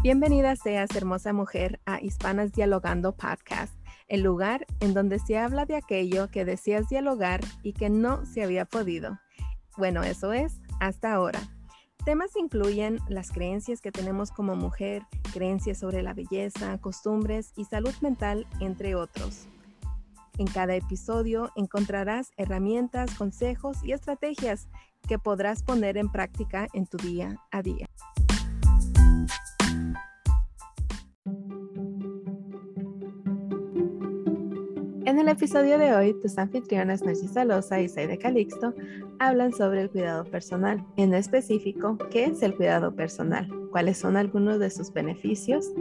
[0.00, 3.74] Bienvenida seas, hermosa mujer, a Hispanas Dialogando Podcast,
[4.06, 8.44] el lugar en donde se habla de aquello que deseas dialogar y que no se
[8.44, 9.18] había podido.
[9.76, 11.40] Bueno, eso es, hasta ahora.
[12.04, 17.94] Temas incluyen las creencias que tenemos como mujer, creencias sobre la belleza, costumbres y salud
[18.00, 19.48] mental, entre otros.
[20.38, 24.68] En cada episodio encontrarás herramientas, consejos y estrategias
[25.08, 27.88] que podrás poner en práctica en tu día a día.
[35.18, 38.72] En el episodio de hoy, tus anfitrionas Narcisa Loza y Saide Calixto
[39.18, 40.86] hablan sobre el cuidado personal.
[40.96, 43.50] En específico, ¿qué es el cuidado personal?
[43.72, 45.72] ¿Cuáles son algunos de sus beneficios?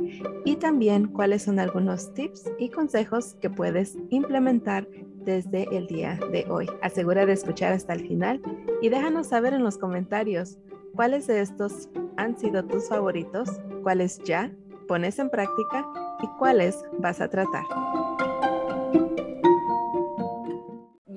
[0.43, 4.87] Y también cuáles son algunos tips y consejos que puedes implementar
[5.23, 6.67] desde el día de hoy.
[6.81, 8.41] Asegura de escuchar hasta el final
[8.81, 10.57] y déjanos saber en los comentarios
[10.95, 13.51] cuáles de estos han sido tus favoritos,
[13.83, 14.51] cuáles ya
[14.87, 15.85] pones en práctica
[16.23, 17.65] y cuáles vas a tratar.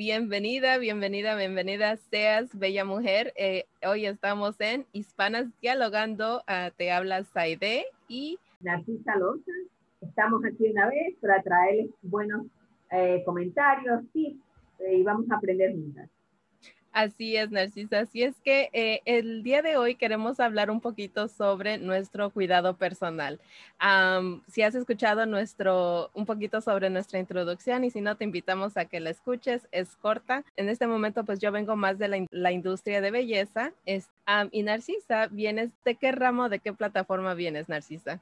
[0.01, 3.35] Bienvenida, bienvenida, bienvenida seas, bella mujer.
[3.37, 6.43] Eh, hoy estamos en Hispanas Dialogando.
[6.47, 9.53] Ah, te habla Saide y Narcisa Loza.
[10.01, 12.47] Estamos aquí una vez para traerles buenos
[12.91, 14.41] eh, comentarios, tips
[14.79, 16.09] eh, y vamos a aprender juntas.
[16.93, 18.01] Así es, Narcisa.
[18.01, 22.77] Así es que eh, el día de hoy queremos hablar un poquito sobre nuestro cuidado
[22.77, 23.39] personal.
[24.49, 28.87] si has escuchado nuestro, un poquito sobre nuestra introducción y si no, te invitamos a
[28.87, 29.69] que la escuches.
[29.71, 30.45] Es corta.
[30.57, 33.73] En este momento, pues yo vengo más de la, industria de belleza.
[33.87, 34.09] Es,
[34.51, 38.21] y Narcisa, ¿vienes de qué ramo, de qué plataforma vienes, Narcisa?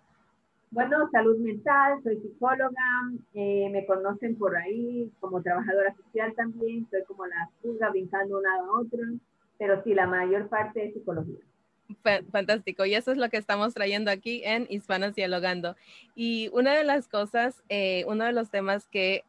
[0.70, 7.02] Bueno, salud mental, soy psicóloga, eh, me conocen por ahí como trabajadora social también, soy
[7.04, 9.00] como la pulga brincando una a otra,
[9.58, 11.38] pero sí, la mayor parte es psicología.
[12.30, 15.74] Fantástico, y eso es lo que estamos trayendo aquí en Hispanas Dialogando.
[16.14, 19.24] Y una de las cosas, eh, uno de los temas que,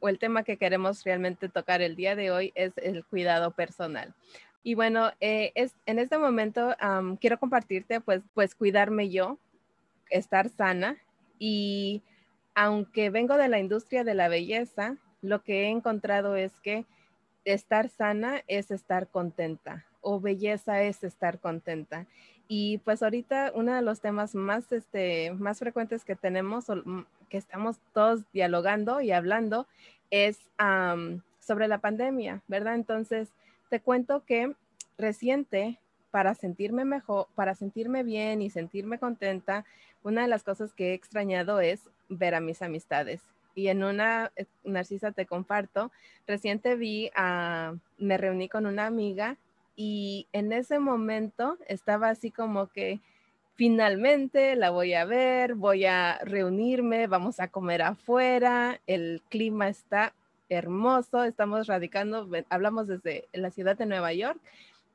[0.00, 4.14] o el tema que queremos realmente tocar el día de hoy es el cuidado personal.
[4.62, 6.74] Y bueno, eh, es, en este momento
[7.20, 9.38] quiero compartirte, pues, pues cuidarme yo,
[10.12, 10.98] estar sana
[11.38, 12.02] y
[12.54, 16.84] aunque vengo de la industria de la belleza, lo que he encontrado es que
[17.44, 22.06] estar sana es estar contenta o belleza es estar contenta.
[22.48, 27.38] Y pues ahorita uno de los temas más, este, más frecuentes que tenemos, mm, que
[27.38, 29.66] estamos todos dialogando y hablando,
[30.10, 30.38] es
[31.40, 32.74] sobre la pandemia, ¿verdad?
[32.74, 33.30] Entonces,
[33.70, 34.54] te cuento que
[34.98, 35.80] reciente,
[36.12, 39.64] para sentirme mejor, para sentirme bien y sentirme contenta,
[40.04, 41.80] una de las cosas que he extrañado es
[42.10, 43.22] ver a mis amistades.
[43.54, 45.90] Y en una, eh, Narcisa, te comparto,
[46.26, 49.38] reciente vi, a, me reuní con una amiga
[49.74, 53.00] y en ese momento estaba así como que
[53.54, 60.12] finalmente la voy a ver, voy a reunirme, vamos a comer afuera, el clima está
[60.50, 64.38] hermoso, estamos radicando, hablamos desde la ciudad de Nueva York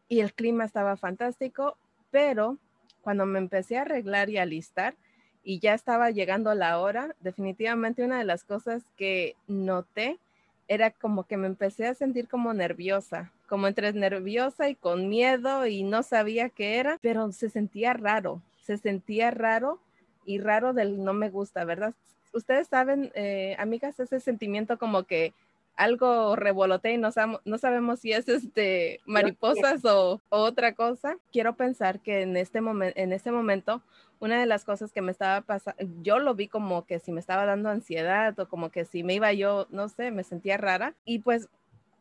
[0.09, 1.77] y el clima estaba fantástico,
[2.11, 2.57] pero
[3.01, 4.95] cuando me empecé a arreglar y a listar
[5.43, 10.19] y ya estaba llegando la hora, definitivamente una de las cosas que noté
[10.67, 15.65] era como que me empecé a sentir como nerviosa, como entre nerviosa y con miedo
[15.65, 19.79] y no sabía qué era, pero se sentía raro, se sentía raro
[20.25, 21.93] y raro del no me gusta, ¿verdad?
[22.33, 25.33] Ustedes saben, eh, amigas, ese sentimiento como que
[25.77, 27.09] algo revolotea y no,
[27.45, 31.17] no sabemos si es este mariposas o, otra cosa.
[31.31, 33.81] Quiero pensar que en este, momento en este momento
[34.19, 37.19] una de las cosas que me estaba pasando, yo lo vi como que si me
[37.19, 40.95] estaba dando ansiedad o como que si me iba yo, no sé, me sentía rara.
[41.05, 41.47] Y pues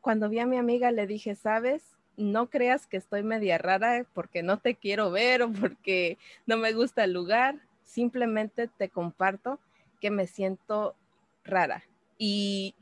[0.01, 1.83] cuando vi a mi amiga le dije, sabes,
[2.17, 6.17] no creas que estoy media rara porque no te quiero ver o porque
[6.47, 9.61] no me gusta el lugar, simplemente te comparto
[10.01, 10.95] que me siento
[11.45, 11.85] rara.
[12.19, 12.75] Y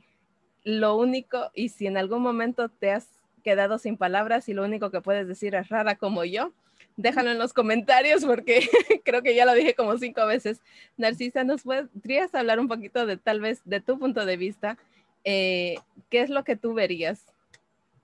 [0.65, 3.07] lo único, y si en algún momento te has
[3.43, 6.51] quedado sin palabras y lo único que puedes decir es rara como yo,
[6.97, 8.61] déjalo en los comentarios porque
[9.05, 10.59] creo que ya lo dije como cinco veces.
[10.97, 14.77] Narcisa, ¿nos podrías hablar un poquito de tal vez de tu punto de vista?
[15.23, 15.75] Eh,
[16.09, 17.23] ¿Qué es lo que tú verías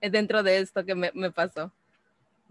[0.00, 1.72] dentro de esto que me, pasó?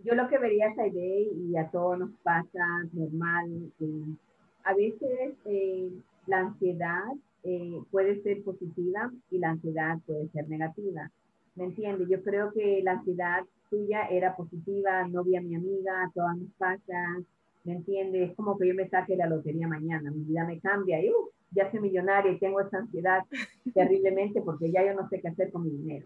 [0.04, 3.72] Yo lo que vería es Aide y a todos nos pasa normal.
[3.80, 4.16] Eh,
[4.66, 5.90] a veces eh,
[6.28, 11.10] la ansiedad eh, puede ser positiva y la ansiedad puede ser negativa.
[11.56, 12.08] ¿Me entiendes?
[12.10, 16.52] Yo creo que la ansiedad tuya era positiva, no vi a mi amiga, todas mis
[16.58, 17.24] pasas,
[17.64, 18.30] ¿me entiendes?
[18.30, 21.30] Es como que yo me saque la lotería mañana, mi vida me cambia y uh,
[21.52, 23.24] ya soy millonaria y tengo esa ansiedad
[23.74, 26.04] terriblemente porque ya yo no sé qué hacer con mi dinero.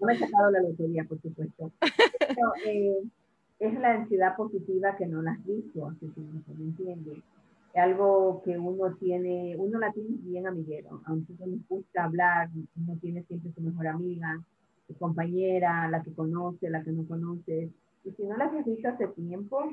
[0.00, 1.70] No me he sacado la lotería, por supuesto.
[1.80, 3.02] Pero, eh,
[3.60, 5.94] es la ansiedad positiva que no la has visto,
[6.58, 7.18] ¿me entiendes?
[7.78, 12.98] Algo que uno tiene, uno la tiene bien amiguero, aunque no nos gusta hablar, uno
[13.00, 14.40] tiene siempre su mejor amiga,
[14.86, 17.70] su compañera, la que conoce, la que no conoce,
[18.04, 19.70] y si no la has visto hace tiempo,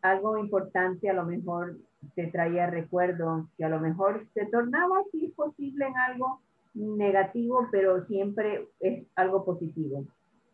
[0.00, 1.76] algo importante a lo mejor
[2.14, 6.40] te traía recuerdos, que a lo mejor se tornaba, si posible, en algo
[6.74, 10.04] negativo, pero siempre es algo positivo,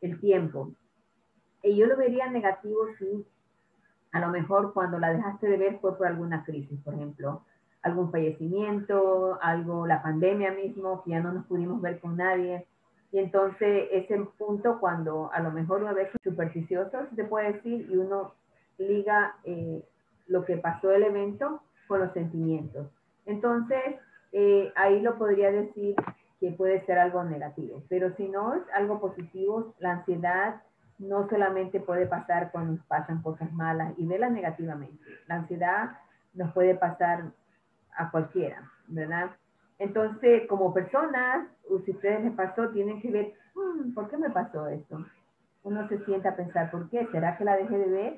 [0.01, 0.73] el tiempo.
[1.63, 3.25] Y yo lo vería negativo si
[4.13, 7.43] a lo mejor cuando la dejaste de ver fue por alguna crisis, por ejemplo,
[7.83, 12.67] algún fallecimiento, algo, la pandemia mismo, que ya no nos pudimos ver con nadie.
[13.13, 17.97] Y entonces ese punto cuando a lo mejor una vez supersticioso se puede decir y
[17.97, 18.35] uno
[18.79, 19.85] liga eh,
[20.27, 22.89] lo que pasó el evento con los sentimientos.
[23.27, 23.97] Entonces,
[24.33, 25.97] eh, ahí lo podría decir
[26.39, 30.63] que puede ser algo negativo, pero si no es algo positivo, la ansiedad
[31.01, 35.03] no solamente puede pasar cuando pasan cosas malas y vela negativamente.
[35.27, 35.99] La ansiedad
[36.35, 37.33] nos puede pasar
[37.97, 39.31] a cualquiera, ¿verdad?
[39.79, 41.49] Entonces, como personas,
[41.85, 45.05] si ustedes les pasó, tienen que ver, hmm, ¿por qué me pasó esto?
[45.63, 47.09] Uno se sienta a pensar, ¿por qué?
[47.11, 48.17] ¿Será que la dejé de ver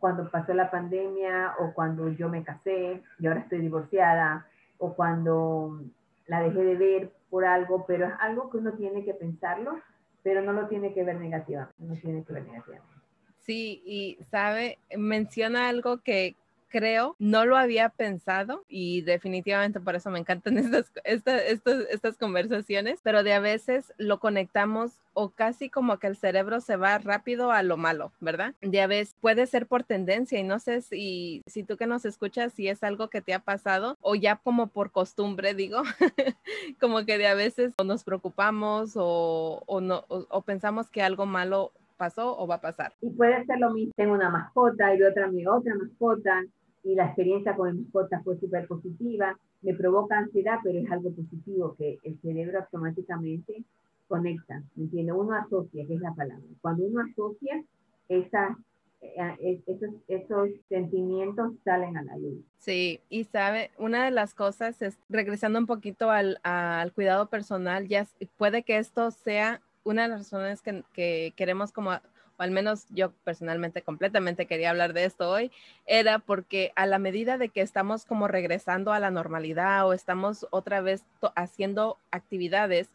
[0.00, 4.46] cuando pasó la pandemia o cuando yo me casé y ahora estoy divorciada
[4.78, 5.80] o cuando
[6.26, 9.78] la dejé de ver por algo, pero es algo que uno tiene que pensarlo
[10.26, 12.96] pero no lo tiene que ver negativamente, no tiene que ver negativamente.
[13.42, 16.34] Sí, y sabe, menciona algo que
[16.76, 22.18] creo no lo había pensado y definitivamente por eso me encantan estas, estas, estas, estas
[22.18, 26.98] conversaciones, pero de a veces lo conectamos o casi como que el cerebro se va
[26.98, 28.54] rápido a lo malo, ¿verdad?
[28.60, 32.04] De a veces puede ser por tendencia y no sé si, si tú que nos
[32.04, 35.82] escuchas, si es algo que te ha pasado o ya como por costumbre, digo,
[36.80, 41.72] como que de a veces nos preocupamos o, o no, o, pensamos que algo malo
[41.96, 42.92] pasó o va a pasar.
[43.00, 46.44] Y puede ser lo mismo, tengo una mascota y otra mi otra mascota
[46.86, 51.10] y la experiencia con mi mascota fue súper positiva, me provoca ansiedad, pero es algo
[51.10, 53.64] positivo que el cerebro automáticamente
[54.06, 55.12] conecta, ¿me entiende?
[55.12, 56.44] Uno asocia, que es la palabra.
[56.60, 57.60] Cuando uno asocia,
[58.08, 58.56] esa,
[59.00, 62.38] eh, esos, esos sentimientos salen a la luz.
[62.58, 67.88] Sí, y sabe, una de las cosas es, regresando un poquito al, al cuidado personal,
[67.88, 68.06] ya
[68.36, 71.90] puede que esto sea una de las razones que, que queremos como
[72.38, 75.50] o al menos yo personalmente completamente quería hablar de esto hoy,
[75.86, 80.46] era porque a la medida de que estamos como regresando a la normalidad o estamos
[80.50, 81.04] otra vez
[81.34, 82.88] haciendo actividades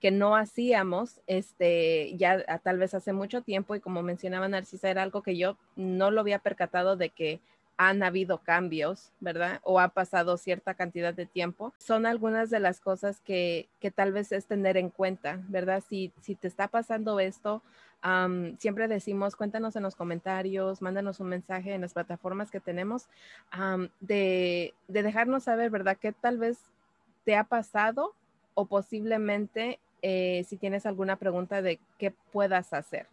[0.00, 5.02] que no hacíamos este, ya tal vez hace mucho tiempo y como mencionaba Narcisa, era
[5.02, 7.40] algo que yo no lo había percatado de que
[7.78, 9.60] han habido cambios, ¿verdad?
[9.62, 11.72] O ha pasado cierta cantidad de tiempo.
[11.78, 15.82] Son algunas de las cosas que, que tal vez es tener en cuenta, ¿verdad?
[15.88, 17.62] Si, si te está pasando esto,
[18.58, 23.08] siempre decimos, cuéntanos en los comentarios, mándanos un mensaje en las plataformas que tenemos,
[24.00, 25.96] de, de dejarnos saber, ¿verdad?
[26.00, 26.58] ¿Qué tal vez
[27.24, 28.14] te ha pasado
[28.54, 33.06] o posiblemente eh, si tienes alguna pregunta de qué puedas hacer.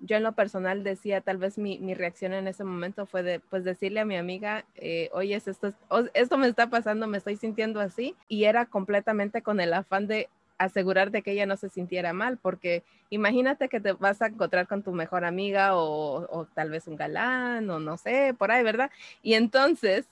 [0.00, 3.40] yo en lo personal decía, tal vez mi, mi, reacción en ese momento fue de,
[3.40, 5.72] pues decirle a mi amiga, eh, oye, esto,
[6.14, 10.28] esto me está pasando, me estoy sintiendo así, y era completamente con el afán de
[10.64, 14.66] asegurar de que ella no se sintiera mal, porque imagínate que te vas a encontrar
[14.66, 18.62] con tu mejor amiga o, o tal vez un galán o no sé, por ahí,
[18.62, 18.90] ¿verdad?
[19.22, 20.06] Y entonces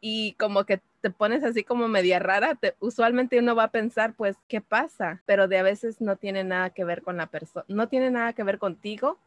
[0.00, 4.36] y como que te pones así como media rara, usualmente uno va a pensar, pues,
[4.48, 5.22] ¿qué pasa?
[5.26, 8.32] Pero de a veces no tiene nada que ver con la persona, no tiene nada
[8.32, 9.18] que ver contigo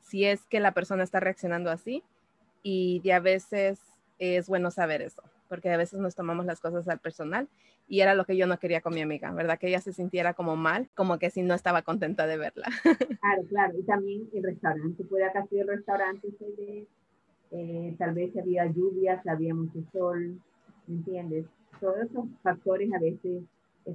[0.00, 2.02] si es que la persona está reaccionando así
[2.62, 3.80] y de a veces
[4.18, 7.48] es bueno saber eso, porque a veces nos tomamos las cosas al personal
[7.86, 9.58] y era lo que yo no quería con mi amiga, ¿verdad?
[9.58, 12.66] Que ella se sintiera como mal, como que si no estaba contenta de verla.
[13.20, 16.28] Claro, claro, y también el restaurante, puede acá el restaurante
[17.50, 20.40] eh, tal vez había lluvias, había mucho sol,
[20.86, 21.46] ¿me entiendes?
[21.80, 23.42] Todos esos factores a veces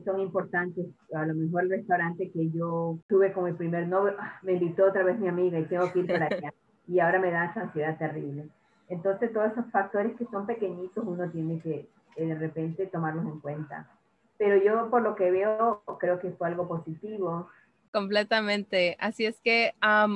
[0.03, 0.87] son importantes.
[1.13, 4.85] A lo mejor el restaurante que yo tuve con mi primer novio, ah, me invitó
[4.85, 6.53] otra vez mi amiga y tengo que ir para allá.
[6.87, 8.49] y ahora me da esa ansiedad terrible.
[8.93, 13.39] Entonces, todos esos factores que son pequeñitos, uno tiene que eh, de repente tomarlos en
[13.39, 13.89] cuenta.
[14.37, 17.47] Pero yo, por lo que veo, creo que fue algo positivo
[17.93, 18.97] Completamente.
[18.99, 19.75] Así es que,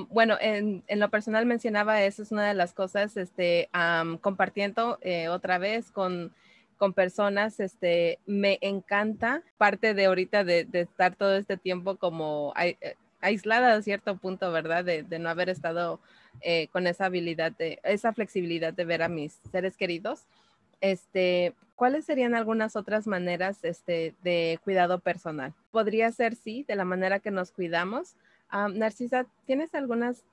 [0.10, 3.70] bueno, en, lo personal mencionaba, eso es una de las cosas, este,
[4.22, 6.34] compartiendo eh, otra vez con,
[6.78, 12.96] con, personas, este, me encanta parte de ahorita de, estar todo este tiempo como eh,
[13.22, 14.84] aislada a cierto punto, ¿verdad?
[14.84, 16.00] De, no haber estado
[16.42, 20.26] eh, con esa habilidad, de, esa flexibilidad de ver a mis seres queridos.
[20.82, 25.54] Este, ¿cuáles serían algunas otras maneras este, de cuidado personal?
[25.72, 28.16] Podría ser, sí, de la manera que nos cuidamos.
[28.52, 30.24] Narcisa, ¿tienes algunas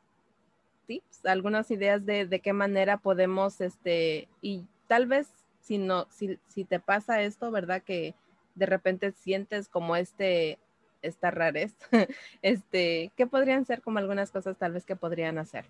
[0.86, 5.28] tips, algunas ideas de, de, qué manera podemos, este, y tal vez
[5.60, 7.82] si, no, si, si te pasa esto, ¿verdad?
[7.82, 8.14] Que
[8.54, 10.58] de repente sientes como este,
[11.02, 11.74] esta rarez,
[12.42, 15.64] este, ¿qué podrían ser como algunas cosas tal vez que podrían hacer?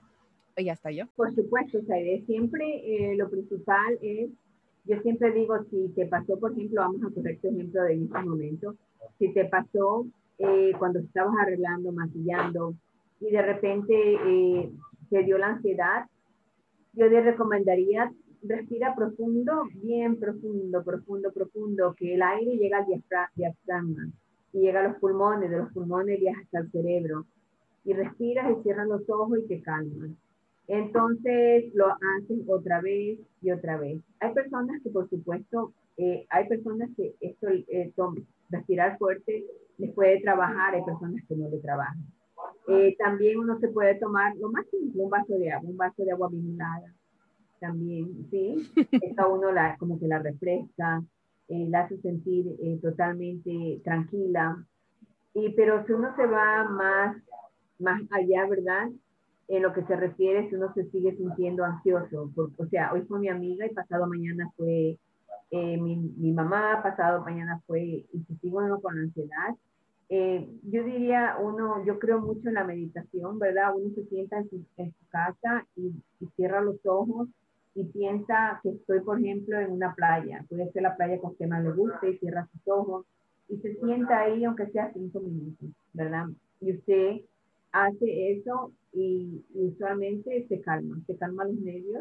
[0.57, 1.07] ¿O ya está yo?
[1.17, 4.31] Por supuesto, Saide, siempre eh, lo principal es,
[4.85, 8.23] yo siempre digo, si te pasó, por ejemplo, vamos a poner este ejemplo de este
[8.23, 8.77] momento,
[9.19, 10.07] si te pasó
[10.39, 12.75] eh, cuando estabas arreglando, maquillando,
[13.21, 14.71] y de repente eh,
[15.11, 16.07] te dio la ansiedad,
[16.93, 18.13] yo te recomendaría
[18.45, 22.87] respira profundo, bien profundo, profundo, profundo, que el aire llega al
[23.35, 24.11] diafragma
[24.53, 27.27] y llega a los pulmones, de los pulmones viaja hasta el cerebro.
[27.85, 30.11] Y respiras y cierras los ojos y te calmas.
[30.67, 34.01] Entonces lo haces otra vez y otra vez.
[34.21, 37.93] Hay personas que, por supuesto, eh, hay personas que esto, eh,
[38.51, 39.45] respirar fuerte
[39.79, 42.05] les puede trabajar, hay personas que no le trabajan.
[42.69, 46.05] Eh, también uno se puede tomar lo más simple, un vaso de agua, un vaso
[46.05, 46.95] de agua minerada.
[47.61, 48.57] También, sí,
[49.03, 51.03] esta uno la, como que la refresca,
[51.49, 54.65] eh, la hace sentir eh, totalmente tranquila.
[55.35, 57.17] Y, pero si uno se va más,
[57.79, 58.89] más allá, ¿verdad?
[59.49, 63.19] En lo que se refiere, si uno se sigue sintiendo ansioso, o sea, hoy fue
[63.19, 64.99] mi amiga y pasado mañana fue
[65.51, 69.55] mi, mi, mamá, pasado mañana fue, y si sigo uno con ansiedad,
[70.09, 73.75] eh, yo diría, uno, yo creo mucho en la meditación, ¿verdad?
[73.75, 74.65] Uno se sienta en su,
[75.09, 75.93] casa y,
[76.37, 77.29] cierra los ojos
[77.75, 80.45] y piensa que estoy, por ejemplo, en una playa.
[80.49, 83.07] Puede ser la playa con que más le guste y cierra sus ojos
[83.49, 86.27] y se sienta ahí aunque sea cinco minutos, ¿verdad?
[86.61, 87.21] Y usted
[87.73, 92.01] hace eso y, usualmente se calma, se calma los nervios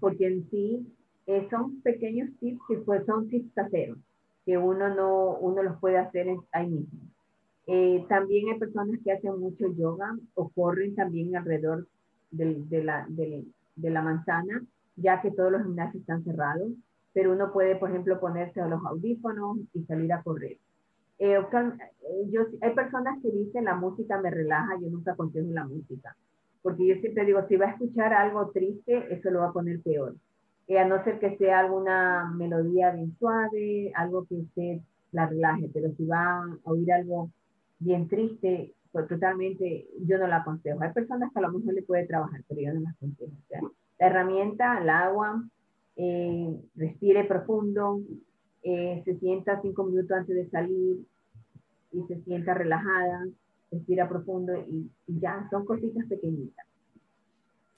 [0.00, 0.86] porque en sí
[1.26, 3.98] eh, son pequeños tips que pues son tips caseros
[4.44, 7.00] que uno no, uno los puede hacer ahí mismo.
[7.66, 11.86] Eh, también hay personas que hacen mucho yoga o corren también alrededor
[12.30, 13.44] de, la, de,
[13.90, 14.62] la manzana,
[14.96, 16.72] ya que todos los gimnasios están cerrados,
[17.14, 20.58] pero uno puede, por ejemplo, ponerse los audífonos y salir a correr.
[21.18, 21.38] Eh,
[22.30, 26.16] yo, hay personas que dicen la música me relaja, yo nunca aconsejo la música,
[26.62, 29.80] porque yo siempre digo, si va a escuchar algo triste, eso lo va a poner
[29.82, 30.14] peor.
[30.66, 34.78] Eh, a no ser que sea alguna melodía bien suave, algo que usted
[35.12, 37.30] la relaje, pero si va a oír algo
[37.78, 40.80] bien triste, pues totalmente yo no la aconsejo.
[40.82, 43.32] Hay personas que a lo mejor le puede trabajar, pero yo no la aconsejo.
[43.98, 45.44] la herramienta, el agua,
[45.96, 48.00] eh, respire profundo,
[48.64, 51.04] eh, se sienta cinco minutos antes de salir
[51.92, 53.26] y se sienta relajada,
[53.70, 56.66] respira profundo y, ya, son cositas pequeñitas.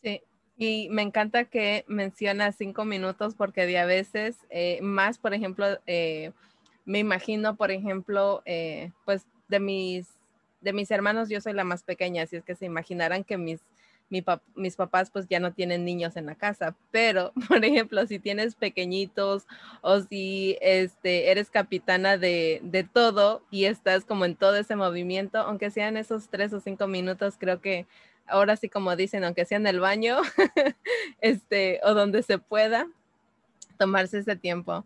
[0.02, 0.22] Sí,
[0.56, 5.66] y me encanta que menciona cinco minutos porque de a veces eh, más, por ejemplo,
[5.86, 6.32] eh,
[6.84, 8.42] me imagino, por ejemplo,
[9.04, 10.08] pues de mis,
[10.60, 13.60] de mis hermanos yo soy la más pequeña, así es que se imaginarán que mis,
[14.08, 18.54] mis papás pues ya no tienen niños en la casa, pero por ejemplo, si tienes
[18.54, 19.46] pequeñitos
[19.82, 25.38] o si este, eres capitana de, de todo y estás como en todo ese movimiento,
[25.38, 27.86] aunque sean esos tres o cinco minutos, creo que
[28.26, 30.18] ahora sí como dicen, aunque sea en el baño,
[31.20, 32.86] este, o donde se pueda,
[33.78, 34.84] tomarse ese tiempo.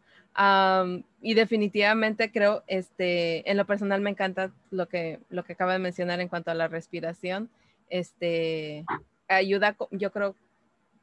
[1.22, 5.78] y definitivamente creo, este, en lo personal me encanta lo que, lo que acaba de
[5.78, 7.50] mencionar en cuanto a la respiración.
[7.88, 8.84] Este,
[9.36, 10.34] ayuda, yo creo,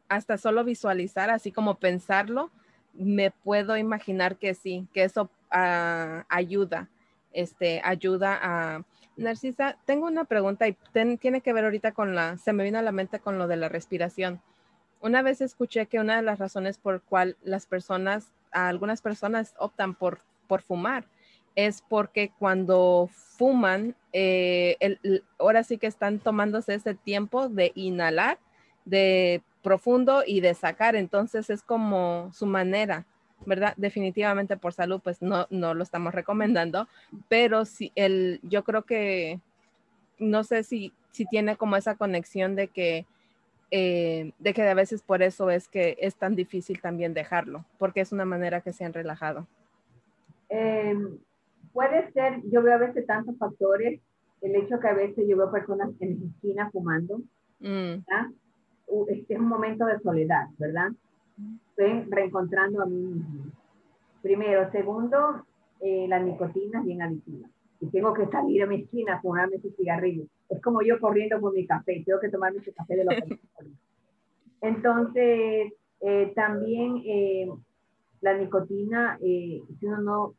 [0.10, 2.52] hasta solo visualizar, así como pensarlo,
[2.94, 6.90] me puedo imaginar que sí, que eso ah, ayuda,
[7.34, 8.84] este, ayuda a,
[9.18, 12.84] Narcisa, tengo una pregunta y tiene que ver ahorita con la, se me vino a
[12.84, 14.42] la mente con lo de la respiración.
[15.02, 19.96] Una vez escuché que una de las razones por cual las personas, algunas personas optan
[19.96, 21.06] por, por fumar,
[21.58, 24.78] es porque cuando fuman, eh,
[25.40, 28.38] ahora sí que están tomándose ese tiempo de inhalar,
[28.86, 30.96] de profundo y de sacar.
[30.96, 33.06] Entonces es como su manera
[33.46, 33.74] ¿verdad?
[33.78, 36.88] Definitivamente por salud, pues no, no lo estamos recomendando,
[37.28, 39.40] pero si el, yo creo que,
[40.18, 43.06] no sé si, si tiene como esa conexión de que,
[43.70, 48.02] eh, de que a veces por eso es que es tan difícil también dejarlo, porque
[48.02, 49.46] es una manera que se han relajado.
[50.50, 51.20] Em,
[51.78, 54.02] puede ser, yo veo a veces tantos factores,
[54.42, 57.20] el hecho que a veces yo veo personas en la esquina fumando,
[57.60, 58.04] mm.
[59.10, 60.90] Este es un momento de soledad, ¿verdad?
[61.70, 63.52] estoy reencontrando a mí mismo.
[64.24, 64.72] Primero.
[64.72, 65.46] Segundo,
[65.82, 67.48] eh, la nicotina es bien adictiva.
[67.82, 70.24] Y tengo que salir a mi esquina a fumarme ese cigarrillo.
[70.50, 72.02] Es como yo corriendo por mi café.
[72.04, 73.40] Tengo que tomarme ese café de lo que
[74.62, 77.52] Entonces, eh, también eh,
[78.22, 80.34] la nicotina, si uno no,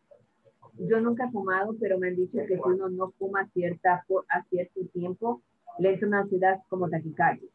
[0.78, 4.42] yo nunca he fumado, pero me han dicho que si uno no fuma cierta, a
[4.44, 5.42] cierto tiempo,
[5.78, 7.48] le entra una ansiedad como taquicardia.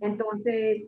[0.00, 0.82] Entonces,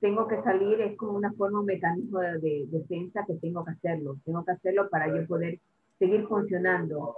[0.00, 4.16] tengo que salir, es como una forma, un mecanismo de, defensa que tengo que hacerlo.
[4.24, 5.58] Tengo que hacerlo para yo poder
[5.98, 7.14] seguir funcionando.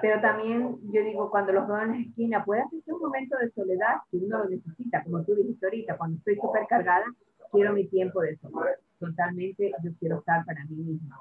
[0.00, 3.50] Pero también yo digo, cuando los veo en la esquina, puede ser un momento de
[3.50, 7.04] soledad si uno lo necesita, como tú dijiste ahorita, cuando estoy súper cargada,
[7.52, 8.76] quiero mi tiempo de soledad.
[8.98, 11.18] Totalmente yo quiero estar para mí misma.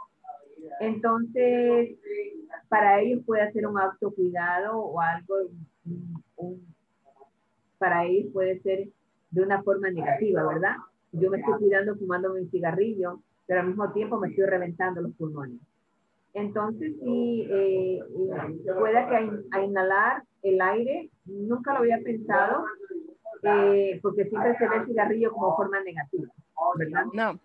[0.80, 1.98] Entonces,
[2.70, 5.36] para ellos puede ser un autocuidado o algo,
[7.78, 8.90] para ellos puede ser
[9.32, 10.76] de una forma negativa, ¿verdad?
[11.12, 15.14] Yo me estoy cuidando fumando mi cigarrillo, pero al mismo tiempo me estoy reventando los
[15.16, 15.60] pulmones.
[16.34, 18.00] Entonces, sí, eh,
[18.78, 19.16] pueda que
[19.52, 22.66] a, inhalar el aire, nunca lo había pensado,
[23.44, 26.28] eh, porque siempre se ve el cigarrillo como forma negativa.
[27.14, 27.40] No,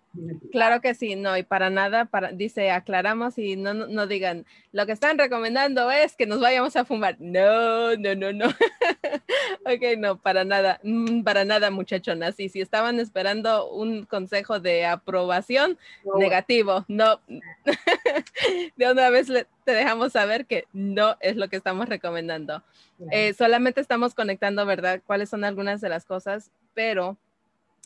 [0.53, 4.87] claro que sí, no, y para nada, para, dice, aclaramos y no, no, digan, lo
[4.87, 7.17] que están recomendando es que nos vayamos a fumar.
[7.21, 8.47] No, no, no, no.
[9.67, 12.39] ok, no, para nada, mm, para nada, muchachonas.
[12.39, 15.79] Y si estaban esperando un consejo de aprobación,
[16.17, 17.21] negativo, no.
[18.77, 19.29] de una vez
[19.65, 22.63] te dejamos saber que no es lo que estamos recomendando.
[23.11, 25.01] Eh, solamente estamos conectando, ¿verdad?
[25.07, 26.51] ¿Cuáles son algunas de las cosas?
[26.75, 27.17] Pero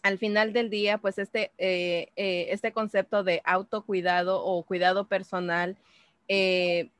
[0.04, 5.78] al final del día, pues este, eh, eh, este concepto de autocuidado o cuidado personal,
[6.28, 6.90] eh,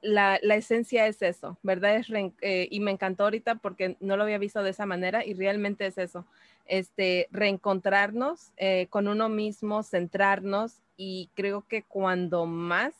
[0.00, 1.96] la, esencia es eso, ¿verdad?
[1.96, 2.08] Es
[2.70, 5.98] y me encantó ahorita porque no lo había visto de esa manera y realmente es
[5.98, 6.24] eso,
[6.64, 8.52] este, reencontrarnos
[8.88, 12.94] con uno mismo, centrarnos y creo que cuando más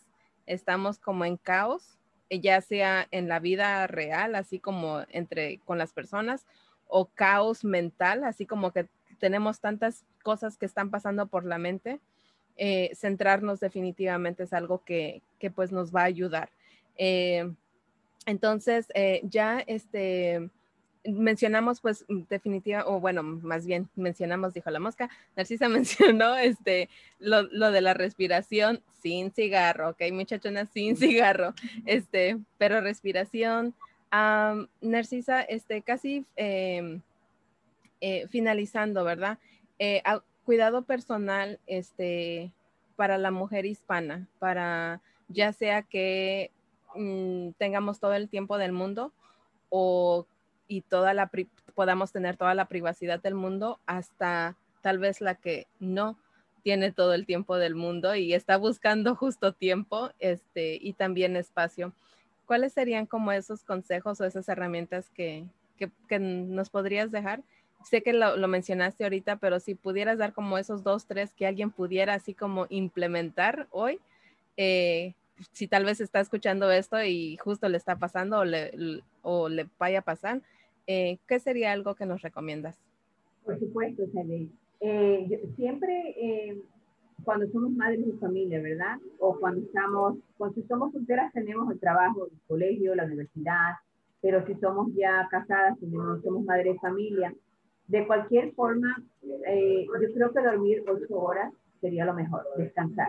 [0.45, 1.99] estamos como en caos,
[2.31, 6.47] ya sea en la vida real, así como entre con las personas,
[6.87, 8.87] o caos mental, así como que
[9.21, 12.01] tenemos tantas cosas que están pasando por la mente,
[12.57, 16.51] eh, centrarnos definitivamente es algo que, que, pues nos va a ayudar.
[16.97, 17.51] Eh,
[18.27, 20.51] entonces, eh, ya este,
[21.05, 27.43] mencionamos pues definitiva, o bueno, más bien mencionamos, dijo la mosca, Narcisa mencionó este, lo,
[27.43, 31.55] lo de la respiración sin cigarro, ok, muchachonas, sin cigarro,
[31.87, 33.75] este, pero respiración.
[34.81, 37.01] Narcisa, este, casi em,
[38.01, 39.39] eh, finalizando, ¿verdad?
[39.79, 40.03] Eh,
[40.45, 42.53] cuidado personal este,
[42.97, 46.51] para la mujer hispana, para ya sea que
[46.95, 49.13] mm, tengamos todo el tiempo del mundo
[49.69, 50.27] o
[50.67, 51.31] y toda la
[51.75, 56.17] podamos tener toda la privacidad del mundo hasta tal vez la que no
[56.63, 61.93] tiene todo el tiempo del mundo y está buscando justo tiempo este, y también espacio.
[62.47, 67.43] ¿Cuáles serían como esos consejos o esas herramientas que, que nos podrías dejar?
[67.85, 71.71] Sé que lo, mencionaste ahorita, pero si pudieras dar como esos dos, tres que alguien
[71.71, 73.99] pudiera así como implementar hoy,
[74.57, 75.15] eh,
[75.53, 79.67] si tal vez está escuchando esto y justo le está pasando o le, o le
[79.79, 80.43] vaya a pasar,
[80.87, 82.79] eh, ¿qué sería algo que nos recomiendas?
[83.45, 84.03] Por supuesto,
[84.81, 86.15] eh, siempre
[87.25, 88.99] cuando somos madres de familia, ¿verdad?
[89.19, 93.75] O cuando estamos, cuando somos solteras tenemos el trabajo, el colegio, la universidad,
[94.21, 97.35] pero si somos ya casadas, somos madres de familia,
[97.91, 99.03] de cualquier forma,
[99.49, 103.09] eh, yo creo que dormir ocho horas sería lo mejor, descansar.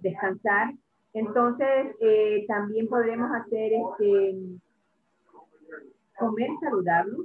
[0.00, 0.74] Descansar.
[1.12, 4.36] Entonces, eh, también podremos hacer este,
[6.18, 7.18] comer saludable.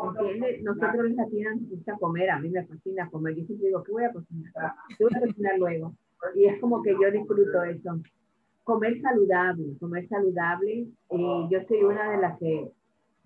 [0.00, 0.62] ¿Entiendes?
[0.62, 3.36] Nosotros en latinas nos gusta comer, a mí me fascina comer.
[3.36, 4.52] Yo siempre digo, ¿qué voy a cocinar?
[4.96, 5.94] ¿Qué voy a cocinar luego?
[6.34, 8.00] Y es como que yo disfruto eso.
[8.64, 10.88] Comer saludable, comer saludable.
[11.10, 12.70] Eh, yo soy una de las que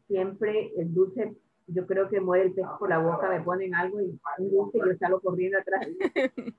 [0.07, 1.35] siempre el dulce
[1.67, 4.79] yo creo que muere el pez por la boca, me ponen algo y un dulce
[4.79, 5.87] y yo salgo corriendo atrás.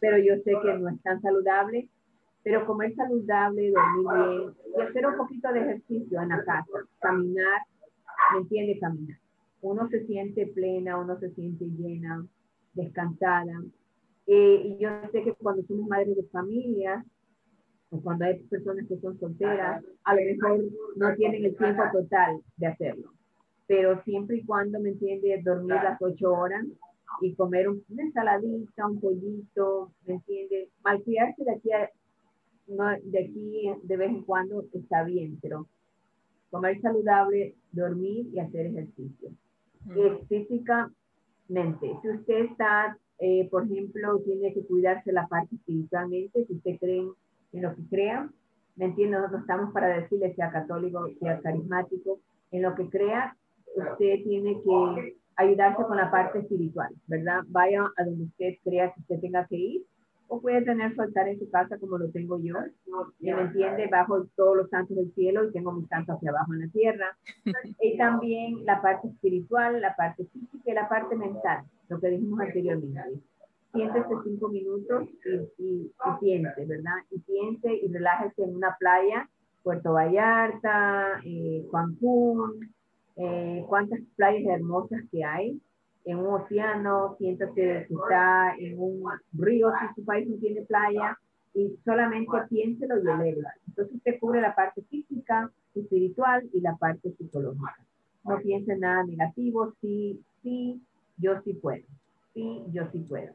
[0.00, 1.88] Pero yo sé que no es tan saludable.
[2.42, 7.60] Pero comer saludable, dormir bien y hacer un poquito de ejercicio en la casa, caminar,
[8.34, 8.78] ¿me entiende?
[8.78, 9.18] Caminar.
[9.62, 12.24] Uno se siente plena, uno se siente llena,
[12.72, 13.64] descansada.
[14.28, 17.04] Eh, y yo sé que cuando somos madres de familia,
[17.90, 22.40] o cuando hay personas que son solteras, a lo mejor no tienen el tiempo total
[22.58, 23.15] de hacerlo
[23.66, 26.64] pero siempre y cuando, ¿me entiende Dormir las ocho horas
[27.20, 31.70] y comer una ensaladita, un pollito, ¿me entiende Malcriarse de aquí,
[33.04, 35.66] de aquí de vez en cuando está bien, pero
[36.50, 39.30] comer saludable, dormir y hacer ejercicio.
[40.28, 46.78] físicamente, si usted está, eh, por ejemplo, tiene que cuidarse la parte espiritualmente, si usted
[46.78, 47.06] cree
[47.52, 48.30] en lo que crea,
[48.76, 53.36] ¿me entiende Nosotros estamos para decirle, sea católico, sea carismático, en lo que crea,
[53.80, 57.40] usted tiene que ayudarse con la parte espiritual, ¿verdad?
[57.48, 59.82] Vaya a donde usted crea que usted tenga que ir,
[60.28, 62.56] o puede tener su altar en su casa como lo tengo yo,
[63.20, 66.54] y me entiende, bajo todos los santos del cielo y tengo mis santos hacia abajo
[66.54, 67.16] en la tierra.
[67.80, 71.64] Y también la parte espiritual, la parte física y la parte mental.
[71.88, 73.20] lo que dijimos anteriormente.
[73.72, 75.08] Siéntese cinco minutos
[75.58, 76.96] y, y, piense, ¿verdad?
[77.10, 79.28] Y piense y relájese en una playa,
[79.62, 82.74] Puerto Vallarta, eh, Cancún,
[83.16, 85.60] eh, cuántas playas hermosas que hay,
[86.04, 89.02] en un océano, siéntase que está en un
[89.32, 91.18] río, si su país no tiene playa,
[91.54, 93.50] y solamente piénselo y eleva.
[93.66, 97.76] Entonces usted cubre la parte física, espiritual y la parte psicológica.
[98.24, 100.80] No piense nada negativo, sí, sí,
[101.16, 101.84] yo sí puedo,
[102.34, 103.32] sí, yo sí puedo.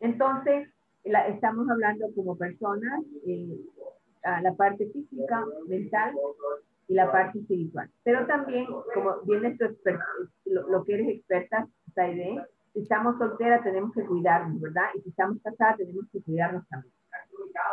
[0.00, 0.68] Entonces,
[1.04, 3.58] la, estamos hablando como personas, eh,
[4.24, 6.14] a la parte física, mental
[6.92, 7.88] y la parte espiritual.
[8.04, 9.56] Pero también, como viene
[10.44, 14.90] lo, lo que eres experta, Saide, si estamos solteras tenemos que cuidarnos, ¿verdad?
[14.94, 16.92] Y si estamos casadas tenemos que cuidarnos también.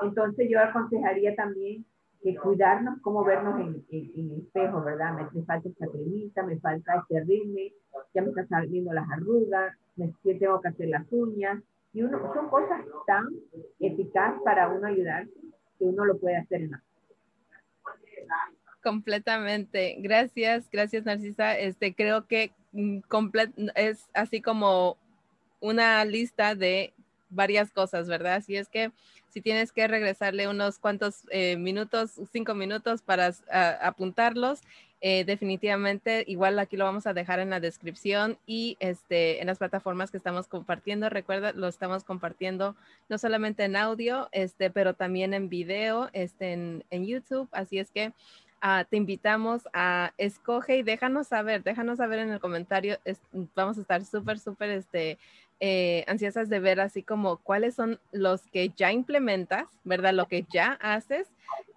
[0.04, 1.86] Entonces yo aconsejaría también
[2.24, 5.30] que cuidarnos, como vernos en, en, el espejo, ¿verdad?
[5.34, 7.60] Me, falta esta cremita, me falta este ritmo,
[8.14, 11.62] ya me están saliendo las arrugas, me, tengo que hacer las uñas.
[11.92, 13.26] Y uno, son cosas tan
[13.80, 15.34] eficaces para uno ayudarse
[15.78, 16.84] que uno lo puede hacer en la
[18.82, 19.96] Completamente.
[20.00, 21.58] Gracias, gracias Narcisa.
[21.58, 23.00] Este creo que mm,
[23.76, 24.98] es así como
[25.60, 26.94] una lista de
[27.30, 28.36] varias cosas, ¿verdad?
[28.36, 28.92] Así es que
[29.30, 33.32] si tienes que regresarle unos cuantos eh, minutos, cinco minutos para
[33.82, 34.62] apuntarlos,
[35.02, 39.60] eh, definitivamente igual aquí lo vamos a dejar en la descripción y este, en las
[39.60, 41.10] plataformas que estamos compartiendo.
[41.10, 42.76] Recuerda, lo estamos compartiendo
[43.08, 47.48] no solamente en audio, este, pero también en video este, en, en YouTube.
[47.52, 48.14] Así es que
[48.62, 52.98] Ah, te invitamos a escoge y déjanos saber, déjanos saber en el comentario.
[53.56, 55.18] vamos a estar súper, súper este,
[55.62, 60.14] eh, ansiosas de ver así como cuáles son los que ya implementas, ¿verdad?
[60.14, 61.28] Lo que ya haces,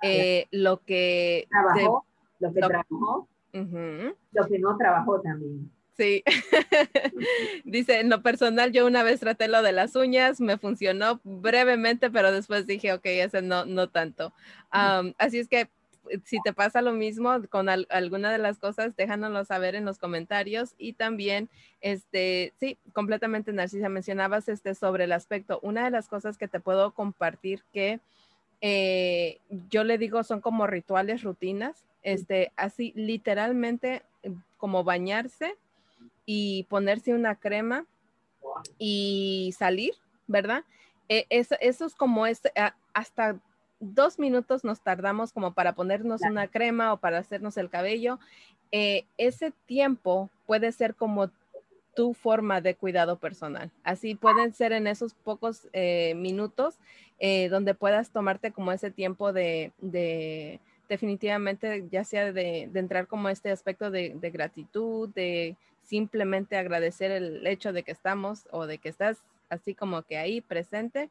[0.03, 1.47] eh, lo que...
[1.51, 2.07] Trabajó,
[2.40, 5.71] lo que trabajó, lo que no trabajó también.
[5.97, 6.25] Sí,
[7.64, 12.11] dice, en lo personal yo una vez traté lo de las uñas, me funcionó brevemente,
[12.11, 14.33] pero después dije, ok, ese no, no tanto.
[14.71, 15.68] así es que
[16.25, 20.75] si te pasa lo mismo con alguna de las cosas, déjanoslo saber en los comentarios
[20.79, 21.49] y también,
[21.81, 25.61] este, sí, completamente Narcisa, mencionabas este sobre el aspecto.
[25.62, 28.01] Una de las cosas que te puedo compartir que
[28.61, 29.38] eh,
[29.71, 34.03] yo le digo son como rituales, rutinas, este, así literalmente
[34.57, 35.57] como bañarse
[36.27, 37.85] y ponerse una crema
[38.79, 39.95] y salir,
[40.27, 40.65] ¿verdad?
[41.09, 42.41] eso, eso, es como es,
[42.95, 43.37] hasta
[43.83, 48.18] dos minutos nos tardamos como para ponernos una crema o para hacernos el cabello.
[48.71, 51.31] Eh, ese tiempo puede ser como
[51.95, 53.71] tu forma de cuidado personal.
[53.83, 56.79] Así pueden ser en esos pocos eh, minutos
[57.18, 59.73] eh, donde puedas tomarte como ese tiempo de,
[60.88, 67.47] definitivamente, ya sea de, entrar como este aspecto de, de, gratitud, de simplemente agradecer el
[67.47, 71.11] hecho de que estamos o de que estás así como que ahí presente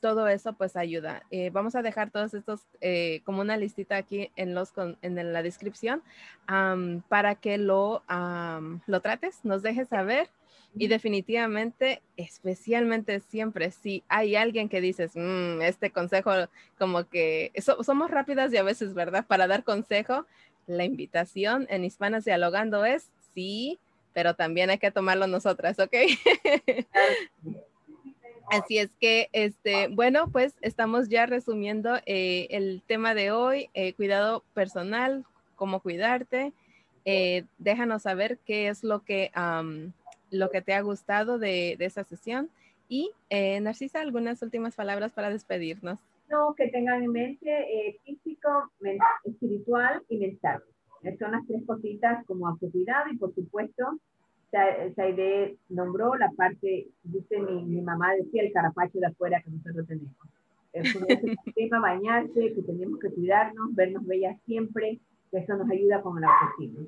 [0.00, 1.22] todo eso pues ayuda.
[1.30, 5.42] Eh, vamos a dejar todos estos eh, como una listita aquí en, los, en la
[5.42, 6.02] descripción
[7.08, 8.02] para que lo,
[8.86, 10.28] lo trates, nos dejes saber.
[10.74, 16.30] Y definitivamente, especialmente siempre, si hay alguien que dices, mm, este consejo
[16.78, 19.26] como que somos rápidas y a veces, ¿verdad?
[19.26, 20.24] Para dar consejo,
[20.66, 23.78] la invitación en Hispanas Dialogando es sí,
[24.12, 25.94] pero también hay que tomarlo nosotras, ¿ok?
[28.52, 33.94] Así es que, este, bueno, pues estamos ya resumiendo eh, el tema de hoy, eh,
[33.94, 35.24] cuidado personal,
[35.56, 36.52] cómo cuidarte.
[37.06, 39.30] Eh, déjanos saber qué es lo que,
[40.30, 42.50] lo que te ha gustado de, de esa sesión.
[42.90, 45.98] Y Narcisa, algunas últimas palabras para despedirnos.
[46.28, 48.70] No, que tengan en mente físico,
[49.24, 50.62] espiritual y mental.
[51.18, 53.98] Son las tres cositas como autocuidado y por supuesto
[54.52, 59.86] Saide nombró la parte, dice mi, mi, mamá, decía el carapacho de afuera que nosotros
[59.86, 60.12] tenemos.
[60.74, 61.06] Es un
[61.54, 66.28] tema bañarse, que tenemos que cuidarnos, vernos bellas siempre, que eso nos ayuda con la
[66.28, 66.86] autoestima.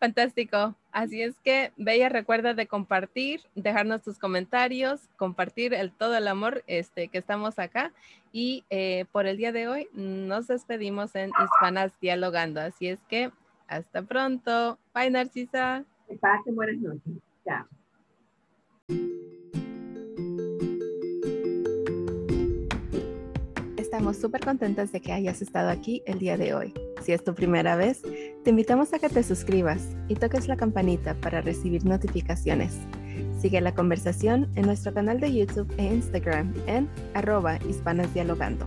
[0.00, 0.74] Fantástico.
[0.92, 6.62] Así es que, Bella, recuerda de compartir, dejarnos tus comentarios, compartir el todo el amor
[6.66, 7.92] este, que estamos acá.
[8.30, 12.60] Y eh, por el día de hoy nos despedimos en Hispanas Dialogando.
[12.60, 13.30] Así es que,
[13.68, 14.78] hasta pronto.
[14.94, 15.84] Bye, Narcisa.
[16.08, 17.14] Que pasen buenas noches.
[17.46, 17.66] Chao.
[23.78, 26.74] Estamos súper contentas de que hayas estado aquí el día de hoy.
[27.02, 28.02] Si es tu primera vez,
[28.44, 32.78] te invitamos a que te suscribas y toques la campanita para recibir notificaciones.
[33.40, 38.64] Sigue la conversación en nuestro canal de YouTube e Instagram en arroba hispanas dialogando.